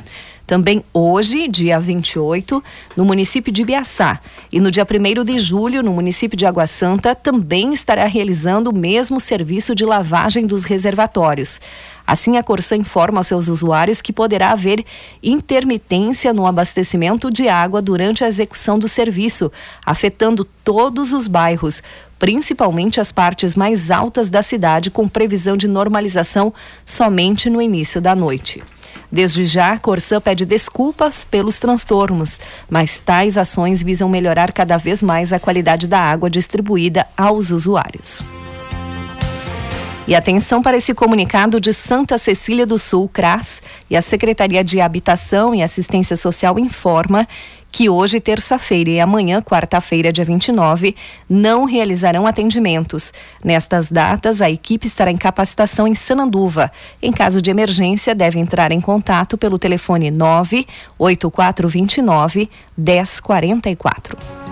Também 0.46 0.82
hoje, 0.94 1.46
dia 1.46 1.78
28, 1.78 2.64
no 2.96 3.04
município 3.04 3.52
de 3.52 3.62
Biaçá. 3.66 4.18
E 4.50 4.58
no 4.58 4.70
dia 4.70 4.86
1 4.90 5.22
de 5.22 5.38
julho, 5.38 5.82
no 5.82 5.92
município 5.92 6.38
de 6.38 6.46
Água 6.46 6.66
Santa, 6.66 7.14
também 7.14 7.74
estará 7.74 8.06
realizando 8.06 8.70
o 8.70 8.74
mesmo 8.74 9.20
serviço 9.20 9.74
de 9.74 9.84
lavagem 9.84 10.46
dos 10.46 10.64
reservatórios. 10.64 11.60
Assim, 12.08 12.38
a 12.38 12.42
Corsã 12.42 12.74
informa 12.74 13.18
aos 13.18 13.26
seus 13.26 13.48
usuários 13.48 14.00
que 14.00 14.14
poderá 14.14 14.52
haver 14.52 14.82
intermitência 15.22 16.32
no 16.32 16.46
abastecimento 16.46 17.30
de 17.30 17.50
água 17.50 17.82
durante 17.82 18.24
a 18.24 18.26
execução 18.26 18.78
do 18.78 18.88
serviço, 18.88 19.52
afetando 19.84 20.42
todos 20.42 21.12
os 21.12 21.28
bairros, 21.28 21.82
principalmente 22.18 22.98
as 22.98 23.12
partes 23.12 23.54
mais 23.54 23.90
altas 23.90 24.30
da 24.30 24.40
cidade, 24.40 24.90
com 24.90 25.06
previsão 25.06 25.54
de 25.54 25.68
normalização 25.68 26.50
somente 26.82 27.50
no 27.50 27.60
início 27.60 28.00
da 28.00 28.14
noite. 28.14 28.62
Desde 29.12 29.44
já, 29.44 29.72
a 29.72 29.78
Corsã 29.78 30.18
pede 30.18 30.46
desculpas 30.46 31.24
pelos 31.24 31.58
transtornos, 31.58 32.40
mas 32.70 33.00
tais 33.00 33.36
ações 33.36 33.82
visam 33.82 34.08
melhorar 34.08 34.50
cada 34.52 34.78
vez 34.78 35.02
mais 35.02 35.30
a 35.30 35.38
qualidade 35.38 35.86
da 35.86 36.00
água 36.00 36.30
distribuída 36.30 37.06
aos 37.14 37.50
usuários. 37.50 38.22
E 40.08 40.14
atenção 40.14 40.62
para 40.62 40.76
esse 40.78 40.94
comunicado 40.94 41.60
de 41.60 41.70
Santa 41.70 42.16
Cecília 42.16 42.64
do 42.64 42.78
Sul, 42.78 43.10
CRAS, 43.12 43.60
e 43.90 43.96
a 43.96 44.00
Secretaria 44.00 44.64
de 44.64 44.80
Habitação 44.80 45.54
e 45.54 45.62
Assistência 45.62 46.16
Social 46.16 46.58
informa 46.58 47.28
que 47.70 47.90
hoje, 47.90 48.18
terça-feira, 48.18 48.88
e 48.88 49.00
amanhã, 49.00 49.42
quarta-feira, 49.42 50.10
dia 50.10 50.24
29, 50.24 50.96
não 51.28 51.66
realizarão 51.66 52.26
atendimentos. 52.26 53.12
Nestas 53.44 53.90
datas, 53.90 54.40
a 54.40 54.50
equipe 54.50 54.86
estará 54.86 55.10
em 55.10 55.18
capacitação 55.18 55.86
em 55.86 55.94
Sananduva. 55.94 56.72
Em 57.02 57.12
caso 57.12 57.42
de 57.42 57.50
emergência, 57.50 58.14
deve 58.14 58.38
entrar 58.38 58.72
em 58.72 58.80
contato 58.80 59.36
pelo 59.36 59.58
telefone 59.58 60.10
98429 60.10 62.48
1044. 62.78 64.47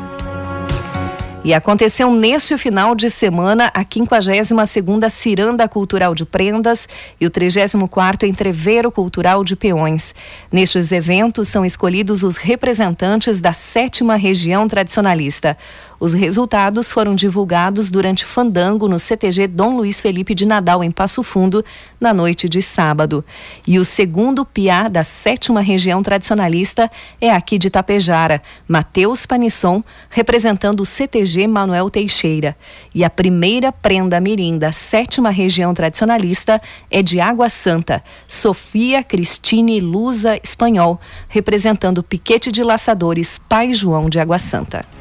E 1.47 1.55
aconteceu 1.55 2.11
neste 2.11 2.59
final 2.59 2.93
de 2.93 3.09
semana 3.09 3.71
a 3.73 3.85
52ª 3.85 5.09
Ciranda 5.09 5.69
Cultural 5.69 6.13
de 6.13 6.25
Prendas 6.25 6.89
e 7.21 7.25
o 7.25 7.31
34º 7.31 8.25
Entreveiro 8.25 8.91
Cultural 8.91 9.45
de 9.45 9.55
Peões. 9.55 10.13
Nestes 10.51 10.91
eventos 10.91 11.47
são 11.47 11.65
escolhidos 11.65 12.25
os 12.25 12.37
representantes 12.37 13.41
da 13.41 13.53
sétima 13.53 14.17
região 14.17 14.67
tradicionalista. 14.67 15.57
Os 15.99 16.13
resultados 16.13 16.93
foram 16.93 17.15
divulgados 17.15 17.91
durante 17.91 18.25
o 18.25 18.29
fandango 18.29 18.87
no 18.87 18.99
CTG 18.99 19.47
Dom 19.47 19.79
Luiz 19.79 19.99
Felipe 19.99 20.35
de 20.35 20.45
Nadal, 20.45 20.85
em 20.85 20.91
Passo 20.91 21.23
Fundo, 21.23 21.65
na 21.99 22.13
noite 22.13 22.49
de 22.49 22.61
sábado. 22.61 23.25
E 23.67 23.79
o 23.79 23.85
segundo 23.85 24.45
piá 24.45 24.89
da 24.89 25.03
sétima 25.03 25.63
região 25.63 26.03
tradicionalista 26.03 26.91
é 27.19 27.31
aqui 27.31 27.57
de 27.57 27.71
Tapejara, 27.71 28.43
Matheus 28.69 29.25
Panisson, 29.25 29.83
representando 30.11 30.81
o 30.81 30.87
CTG 30.87 31.47
Manuel 31.47 31.89
Teixeira. 31.89 32.55
E 32.95 33.03
a 33.03 33.09
primeira 33.09 33.73
prenda 33.73 34.21
mirim 34.21 34.59
da 34.59 34.73
sétima 34.73 35.31
região 35.31 35.73
tradicionalista 35.73 36.61
é 36.91 37.03
de 37.03 37.21
Água 37.21 37.49
Santa, 37.49 38.05
Sofia 38.29 39.03
Cristine 39.03 39.81
Lusa 39.81 40.39
Espanhol, 40.45 41.01
representando 41.27 41.99
o 41.99 42.03
piquete 42.03 42.53
de 42.53 42.63
laçadores 42.63 43.39
Pai 43.39 43.73
João 43.73 44.11
de 44.11 44.21
Água 44.21 44.39
Santa. 44.39 44.96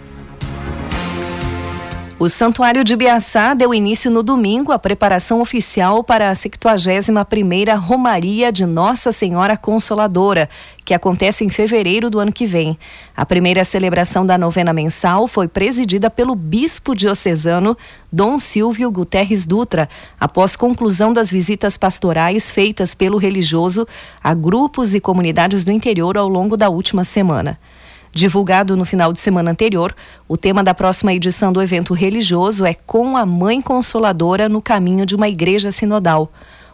O 2.18 2.30
Santuário 2.30 2.82
de 2.82 2.96
Biaçá 2.96 3.54
deu 3.54 3.74
início 3.74 4.10
no 4.10 4.24
domingo 4.24 4.72
à 4.72 4.80
preparação 4.80 5.42
oficial 5.42 6.02
para 6.02 6.30
a 6.30 6.34
71ª 6.34 7.78
Romaria 7.78 8.54
de 8.54 8.66
Nossa 8.66 9.12
Senhora 9.12 9.58
Consoladora, 9.58 10.50
que 10.86 10.94
acontece 10.94 11.44
em 11.44 11.50
fevereiro 11.50 12.10
do 12.10 12.18
ano 12.18 12.32
que 12.32 12.46
vem. 12.46 12.80
A 13.18 13.26
primeira 13.26 13.66
celebração 13.66 14.26
da 14.26 14.38
novena 14.38 14.72
mensal 14.72 15.28
foi 15.28 15.50
presidida 15.50 16.10
pelo 16.10 16.36
bispo 16.36 16.96
diocesano 16.96 17.78
Dom 18.10 18.40
Silvio 18.40 18.90
Guterres 18.90 19.46
Dutra, 19.46 19.90
após 20.18 20.56
conclusão 20.56 21.12
das 21.12 21.30
visitas 21.30 21.76
pastorais 21.76 22.50
feitas 22.50 22.96
pelo 22.96 23.18
religioso 23.18 23.86
a 24.24 24.34
grupos 24.34 24.96
e 24.96 25.02
comunidades 25.02 25.66
do 25.66 25.72
interior 25.72 26.18
ao 26.18 26.30
longo 26.30 26.56
da 26.56 26.70
última 26.70 27.04
semana. 27.04 27.60
Divulgado 28.18 28.78
no 28.78 28.86
final 28.86 29.12
de 29.12 29.20
semana 29.20 29.52
anterior, 29.52 29.94
o 30.26 30.38
tema 30.38 30.64
da 30.64 30.74
próxima 30.74 31.14
edição 31.14 31.52
do 31.52 31.62
evento 31.62 31.94
religioso 31.94 32.66
é 32.66 32.74
Com 32.74 33.18
a 33.18 33.26
Mãe 33.26 33.62
Consoladora 33.62 34.48
no 34.48 34.62
caminho 34.62 35.06
de 35.06 35.14
uma 35.14 35.28
igreja 35.28 35.70
sinodal. 35.70 36.32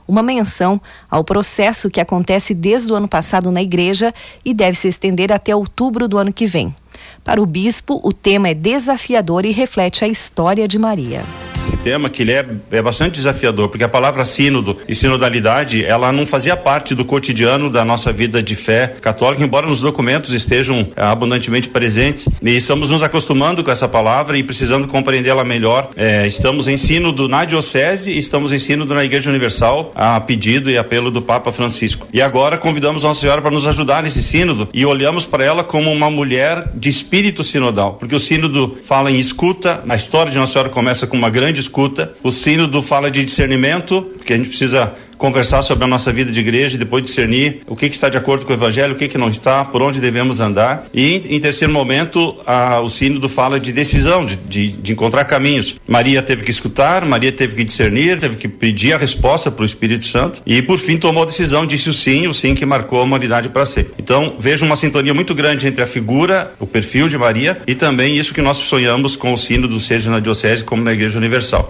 Uma 0.08 0.22
menção 0.22 0.80
ao 1.10 1.24
processo 1.24 1.90
que 1.90 2.00
acontece 2.00 2.54
desde 2.54 2.94
o 2.94 2.96
ano 2.96 3.08
passado 3.08 3.50
na 3.50 3.60
igreja 3.60 4.14
e 4.46 4.54
deve 4.54 4.78
se 4.78 4.88
estender 4.88 5.32
até 5.32 5.56
outubro 5.56 6.08
do 6.08 6.20
ano 6.20 6.32
que 6.32 6.46
vem. 6.46 6.76
Para 7.24 7.42
o 7.42 7.46
bispo, 7.46 8.00
o 8.04 8.12
tema 8.12 8.50
é 8.50 8.54
desafiador 8.54 9.46
e 9.46 9.52
reflete 9.52 10.04
a 10.04 10.08
história 10.08 10.68
de 10.68 10.80
Maria 10.80 11.24
esse 11.62 11.78
tema 11.78 12.10
que 12.10 12.24
ele 12.24 12.34
é, 12.34 12.46
é 12.72 12.82
bastante 12.82 13.16
desafiador, 13.16 13.70
porque 13.70 13.84
a 13.84 13.90
palavra 13.90 14.26
sínodo 14.26 14.78
e 14.88 14.96
sinodalidade, 14.96 15.86
ela 15.86 16.12
não 16.12 16.26
fazia 16.26 16.58
parte 16.58 16.94
do 16.94 17.06
cotidiano 17.06 17.70
da 17.70 17.86
nossa 17.86 18.12
vida 18.12 18.42
de 18.42 18.56
fé 18.56 18.96
católica, 19.00 19.44
embora 19.44 19.68
nos 19.68 19.80
documentos 19.80 20.34
estejam 20.34 20.90
é, 20.96 21.04
abundantemente 21.04 21.70
presentes. 21.70 22.28
E 22.42 22.58
estamos 22.58 22.90
nos 22.90 23.04
acostumando 23.04 23.64
com 23.64 23.72
essa 23.72 23.88
palavra 23.88 24.38
e 24.38 24.44
precisando 24.44 24.88
compreendê-la 24.88 25.44
melhor. 25.44 25.90
É, 25.96 26.26
estamos 26.28 26.68
em 26.68 26.78
sínodo 26.78 27.28
na 27.28 27.46
diocese 27.46 28.12
e 28.12 28.18
estamos 28.18 28.52
em 28.52 28.60
sínodo 28.60 28.94
na 28.94 29.04
Igreja 29.04 29.30
Universal, 29.30 29.92
a 29.96 30.20
pedido 30.20 30.70
e 30.70 30.78
apelo 30.78 31.12
do 31.12 31.22
Papa 31.22 31.52
Francisco. 31.52 32.08
E 32.12 32.22
agora 32.22 32.58
convidamos 32.58 33.04
Nossa 33.04 33.22
Senhora 33.22 33.42
para 33.42 33.52
nos 33.52 33.66
ajudar 33.68 34.04
nesse 34.04 34.22
sínodo 34.22 34.68
e 34.74 34.86
olhamos 34.86 35.26
para 35.26 35.44
ela 35.44 35.64
como 35.64 35.92
uma 35.92 36.10
mulher 36.10 36.70
de 36.74 36.90
espírito 37.12 37.44
sinodal, 37.44 37.96
porque 37.96 38.16
o 38.16 38.20
sínodo 38.20 38.78
fala 38.86 39.12
em 39.12 39.20
escuta, 39.20 39.84
a 39.90 39.96
história 39.98 40.32
de 40.32 40.38
Nossa 40.38 40.54
Senhora 40.54 40.70
começa 40.70 41.06
com 41.06 41.18
uma 41.18 41.30
grande 41.30 41.60
escuta. 41.60 42.14
O 42.24 42.32
sínodo 42.32 42.82
fala 42.82 43.12
de 43.12 43.26
discernimento, 43.26 44.14
que 44.26 44.32
a 44.32 44.38
gente 44.38 44.48
precisa 44.48 44.94
conversar 45.22 45.62
sobre 45.62 45.84
a 45.84 45.88
nossa 45.88 46.12
vida 46.12 46.32
de 46.32 46.40
igreja 46.40 46.80
depois 46.80 47.04
discernir 47.04 47.62
o 47.68 47.76
que, 47.76 47.88
que 47.88 47.94
está 47.96 48.10
de 48.10 48.18
acordo 48.18 48.44
com 48.44 48.52
o 48.52 48.56
evangelho, 48.56 48.96
o 48.96 48.98
que, 48.98 49.08
que 49.08 49.20
não 49.20 49.30
está, 49.30 49.64
por 49.64 49.80
onde 49.80 50.02
devemos 50.02 50.40
andar. 50.40 50.88
E 50.92 51.22
em, 51.30 51.40
terceiro 51.40 51.72
momento, 51.72 52.38
a, 52.44 52.82
o 52.82 52.90
sínodo 52.90 53.30
fala 53.30 53.60
de 53.60 53.72
decisão, 53.72 54.26
de, 54.26 54.36
de, 54.36 54.72
de, 54.72 54.92
encontrar 54.92 55.26
caminhos. 55.26 55.76
Maria 55.88 56.24
teve 56.24 56.44
que 56.44 56.50
escutar, 56.50 57.06
Maria 57.06 57.32
teve 57.32 57.56
que 57.56 57.64
discernir, 57.64 58.20
teve 58.20 58.36
que 58.36 58.48
pedir 58.48 58.94
a 58.94 58.98
resposta 58.98 59.52
para 59.52 59.62
o 59.62 59.66
Espírito 59.66 60.08
Santo 60.08 60.42
e 60.44 60.60
por 60.60 60.80
fim 60.80 60.98
tomou 60.98 61.22
a 61.22 61.26
decisão, 61.28 61.68
disse 61.68 61.88
o 61.88 61.94
sim, 61.94 62.28
o 62.28 62.34
sim 62.34 62.56
que 62.56 62.66
marcou 62.66 63.00
a 63.00 63.04
humanidade 63.04 63.48
para 63.50 63.64
sempre. 63.64 63.94
Então 64.00 64.38
vejo 64.40 64.66
uma 64.66 64.76
sintonia 64.76 65.14
muito 65.14 65.36
grande 65.36 65.68
entre 65.68 65.84
a 65.84 65.86
figura, 65.86 66.54
o 66.60 66.66
perfil 66.66 67.08
de 67.08 67.18
Maria 67.18 67.62
e 67.68 67.76
também 67.76 68.18
isso 68.18 68.34
que 68.34 68.42
nós 68.42 68.58
sonhamos 68.58 69.16
com 69.16 69.32
o 69.32 69.38
sínodo, 69.38 69.80
seja 69.80 70.10
na 70.10 70.20
diocese 70.20 70.64
como 70.64 70.84
na 70.84 70.94
Igreja 70.94 71.20
Universal. 71.20 71.70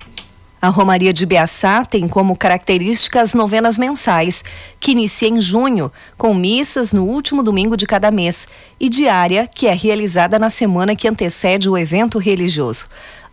A 0.62 0.68
Romaria 0.68 1.12
de 1.12 1.26
Beaçá 1.26 1.84
tem 1.84 2.08
como 2.08 2.38
característica 2.38 3.20
as 3.20 3.34
novenas 3.34 3.80
mensais, 3.80 4.44
que 4.80 4.92
inicia 4.92 5.28
em 5.28 5.42
junho, 5.42 5.92
com 6.16 6.36
missas 6.36 6.94
no 6.94 7.04
último 7.04 7.42
domingo 7.42 7.76
de 7.76 7.88
cada 7.88 8.12
mês, 8.12 8.48
e 8.80 8.88
diária, 8.88 9.48
que 9.48 9.66
é 9.66 9.74
realizada 9.74 10.38
na 10.38 10.52
semana 10.52 10.96
que 10.96 11.08
antecede 11.08 11.68
o 11.68 11.76
evento 11.76 12.20
religioso. 12.20 12.86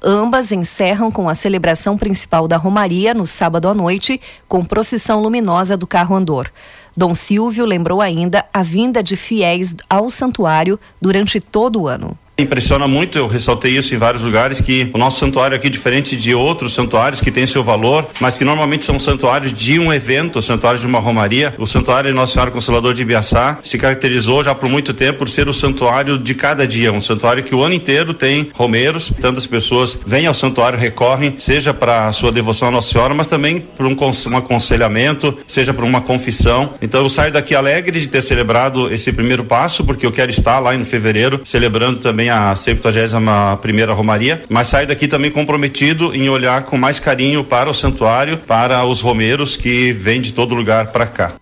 Ambas 0.02 0.52
encerram 0.52 1.10
com 1.10 1.28
a 1.28 1.34
celebração 1.34 1.98
principal 1.98 2.48
da 2.48 2.56
Romaria 2.56 3.12
no 3.12 3.26
sábado 3.26 3.68
à 3.68 3.74
noite, 3.74 4.18
com 4.48 4.64
procissão 4.64 5.20
luminosa 5.20 5.76
do 5.76 5.86
carro 5.86 6.16
andor. 6.16 6.50
Dom 6.96 7.12
Silvio 7.12 7.66
lembrou 7.66 8.00
ainda 8.00 8.46
a 8.54 8.62
vinda 8.62 9.02
de 9.02 9.18
fiéis 9.18 9.76
ao 9.90 10.08
santuário 10.08 10.80
durante 10.98 11.42
todo 11.42 11.82
o 11.82 11.88
ano. 11.88 12.16
Impressiona 12.40 12.86
muito, 12.86 13.18
eu 13.18 13.26
ressaltei 13.26 13.76
isso 13.76 13.92
em 13.96 13.98
vários 13.98 14.22
lugares, 14.22 14.60
que 14.60 14.88
o 14.94 14.98
nosso 14.98 15.18
santuário 15.18 15.56
aqui, 15.56 15.68
diferente 15.68 16.16
de 16.16 16.32
outros 16.32 16.72
santuários 16.72 17.20
que 17.20 17.32
têm 17.32 17.44
seu 17.48 17.64
valor, 17.64 18.06
mas 18.20 18.38
que 18.38 18.44
normalmente 18.44 18.84
são 18.84 18.96
santuários 18.96 19.52
de 19.52 19.80
um 19.80 19.92
evento, 19.92 20.40
santuários 20.40 20.80
de 20.80 20.86
uma 20.86 21.00
romaria, 21.00 21.52
o 21.58 21.66
santuário 21.66 22.14
Nossa 22.14 22.34
Senhora 22.34 22.52
Consolador 22.52 22.94
de 22.94 23.02
Ibiaçá 23.02 23.58
se 23.60 23.76
caracterizou 23.76 24.44
já 24.44 24.54
por 24.54 24.68
muito 24.68 24.94
tempo 24.94 25.18
por 25.18 25.28
ser 25.28 25.48
o 25.48 25.52
santuário 25.52 26.16
de 26.16 26.32
cada 26.32 26.64
dia, 26.64 26.92
um 26.92 27.00
santuário 27.00 27.42
que 27.42 27.52
o 27.52 27.64
ano 27.64 27.74
inteiro 27.74 28.14
tem 28.14 28.50
romeiros, 28.54 29.12
tantas 29.20 29.44
pessoas 29.44 29.98
vêm 30.06 30.28
ao 30.28 30.34
santuário, 30.34 30.78
recorrem, 30.78 31.34
seja 31.40 31.74
para 31.74 32.12
sua 32.12 32.30
devoção 32.30 32.68
à 32.68 32.70
Nossa 32.70 32.92
Senhora, 32.92 33.14
mas 33.14 33.26
também 33.26 33.58
por 33.58 33.84
um, 33.84 33.96
um 34.30 34.36
aconselhamento, 34.36 35.36
seja 35.48 35.74
por 35.74 35.82
uma 35.82 36.00
confissão. 36.00 36.74
Então 36.80 37.02
eu 37.02 37.08
saio 37.08 37.32
daqui 37.32 37.56
alegre 37.56 37.98
de 37.98 38.06
ter 38.06 38.22
celebrado 38.22 38.94
esse 38.94 39.12
primeiro 39.12 39.42
passo, 39.42 39.82
porque 39.82 40.06
eu 40.06 40.12
quero 40.12 40.30
estar 40.30 40.60
lá 40.60 40.72
em 40.72 40.84
fevereiro, 40.84 41.40
celebrando 41.44 41.98
também 41.98 42.27
a 42.30 42.54
71 42.54 43.56
primeira 43.60 43.92
Romaria, 43.92 44.42
mas 44.48 44.68
saio 44.68 44.86
daqui 44.86 45.06
também 45.08 45.30
comprometido 45.30 46.14
em 46.14 46.28
olhar 46.28 46.64
com 46.64 46.76
mais 46.76 46.98
carinho 46.98 47.44
para 47.44 47.70
o 47.70 47.74
santuário, 47.74 48.38
para 48.38 48.84
os 48.84 49.00
romeiros 49.00 49.56
que 49.56 49.92
vêm 49.92 50.20
de 50.20 50.32
todo 50.32 50.54
lugar 50.54 50.88
para 50.88 51.06
cá. 51.06 51.32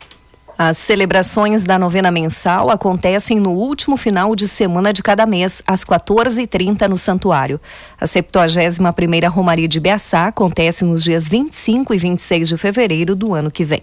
As 0.59 0.79
celebrações 0.79 1.64
da 1.64 1.79
novena 1.79 2.11
mensal 2.11 2.70
acontecem 2.70 3.38
no 3.38 3.51
último 3.51 3.94
final 3.94 4.35
de 4.35 4.49
semana 4.49 4.90
de 4.90 5.03
cada 5.03 5.27
mês, 5.27 5.62
às 5.66 5.85
14h30 5.85 6.88
no 6.88 6.96
santuário. 6.96 7.61
A 8.01 8.07
71ª 8.07 9.29
Romaria 9.29 9.68
de 9.68 9.79
Beaçá 9.79 10.29
acontece 10.29 10.83
nos 10.83 11.03
dias 11.03 11.29
25 11.29 11.92
e 11.92 11.99
26 11.99 12.49
de 12.49 12.57
fevereiro 12.57 13.14
do 13.14 13.35
ano 13.35 13.51
que 13.51 13.64
vem. 13.64 13.83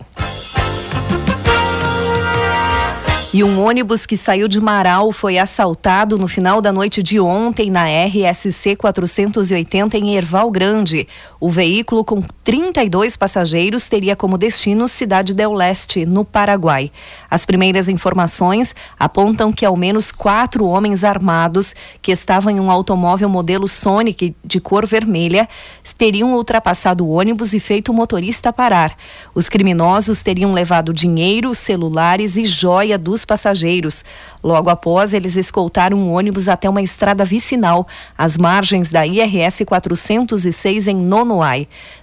E 3.34 3.44
um 3.44 3.66
ônibus 3.66 4.06
que 4.06 4.16
saiu 4.16 4.48
de 4.48 4.62
Marau 4.62 5.12
foi 5.12 5.40
assaltado 5.40 6.20
no 6.20 6.28
final 6.28 6.62
da 6.62 6.72
noite 6.72 7.02
de 7.02 7.20
ontem 7.20 7.72
na 7.72 7.86
RSC 7.86 8.76
480 8.76 9.98
em 9.98 10.16
Erval 10.16 10.52
Grande. 10.52 11.08
O 11.46 11.50
veículo 11.50 12.06
com 12.06 12.22
32 12.22 13.18
passageiros 13.18 13.90
teria 13.90 14.16
como 14.16 14.38
destino 14.38 14.88
Cidade 14.88 15.34
del 15.34 15.52
Leste, 15.52 16.06
no 16.06 16.24
Paraguai. 16.24 16.90
As 17.30 17.46
primeiras 17.46 17.90
informações 17.90 18.74
apontam 18.98 19.52
que 19.52 19.66
ao 19.66 19.76
menos 19.76 20.10
quatro 20.10 20.66
homens 20.66 21.04
armados 21.04 21.76
que 22.02 22.14
estavam 22.14 22.50
em 22.50 22.62
um 22.62 22.72
automóvel 22.72 23.28
modelo 23.28 23.68
Sonic 23.68 24.34
de 24.42 24.62
cor 24.62 24.88
vermelha 24.88 25.50
teriam 25.98 26.34
ultrapassado 26.34 27.06
o 27.06 27.10
ônibus 27.10 27.54
e 27.54 27.60
feito 27.60 27.92
o 27.92 27.94
motorista 27.94 28.54
parar. 28.54 28.96
Os 29.36 29.50
criminosos 29.50 30.22
teriam 30.22 30.54
levado 30.54 30.94
dinheiro, 30.94 31.54
celulares 31.54 32.38
e 32.38 32.46
joia 32.46 32.98
dos 32.98 33.26
passageiros. 33.26 34.06
Logo 34.42 34.70
após, 34.70 35.14
eles 35.14 35.36
escoltaram 35.36 35.98
um 35.98 36.14
ônibus 36.14 36.48
até 36.48 36.70
uma 36.70 36.82
estrada 36.82 37.26
vicinal, 37.26 37.86
às 38.18 38.38
margens 38.38 38.90
da 38.90 39.06
IRS 39.06 39.66
406 39.66 40.88
em 40.88 40.96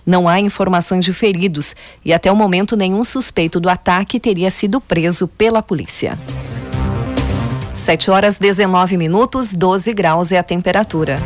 Não 0.05 0.29
há 0.29 0.41
informações 0.41 1.05
de 1.05 1.13
feridos 1.13 1.77
e 2.05 2.13
até 2.13 2.33
o 2.33 2.37
momento 2.37 2.77
nenhum 2.77 3.05
suspeito 3.05 3.61
do 3.61 3.69
ataque 3.69 4.19
teria 4.19 4.51
sido 4.51 4.81
preso 4.81 5.29
pela 5.29 5.63
polícia. 5.63 6.19
7 7.75 8.11
horas 8.11 8.39
19 8.39 8.97
minutos, 8.97 9.55
12 9.55 9.93
graus 9.93 10.33
é 10.33 10.39
a 10.39 10.43
temperatura. 10.43 11.19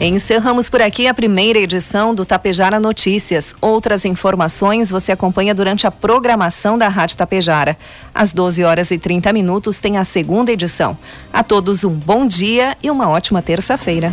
Encerramos 0.00 0.70
por 0.70 0.80
aqui 0.80 1.08
a 1.08 1.14
primeira 1.14 1.58
edição 1.58 2.14
do 2.14 2.24
Tapejara 2.24 2.78
Notícias. 2.78 3.56
Outras 3.60 4.04
informações 4.04 4.90
você 4.90 5.10
acompanha 5.10 5.52
durante 5.52 5.88
a 5.88 5.90
programação 5.90 6.78
da 6.78 6.86
Rádio 6.86 7.16
Tapejara. 7.16 7.76
Às 8.14 8.32
12 8.32 8.62
horas 8.62 8.92
e 8.92 8.98
30 8.98 9.32
minutos 9.32 9.78
tem 9.78 9.96
a 9.96 10.04
segunda 10.04 10.52
edição. 10.52 10.96
A 11.32 11.42
todos 11.42 11.82
um 11.82 11.92
bom 11.92 12.28
dia 12.28 12.76
e 12.80 12.88
uma 12.92 13.08
ótima 13.08 13.42
terça-feira. 13.42 14.12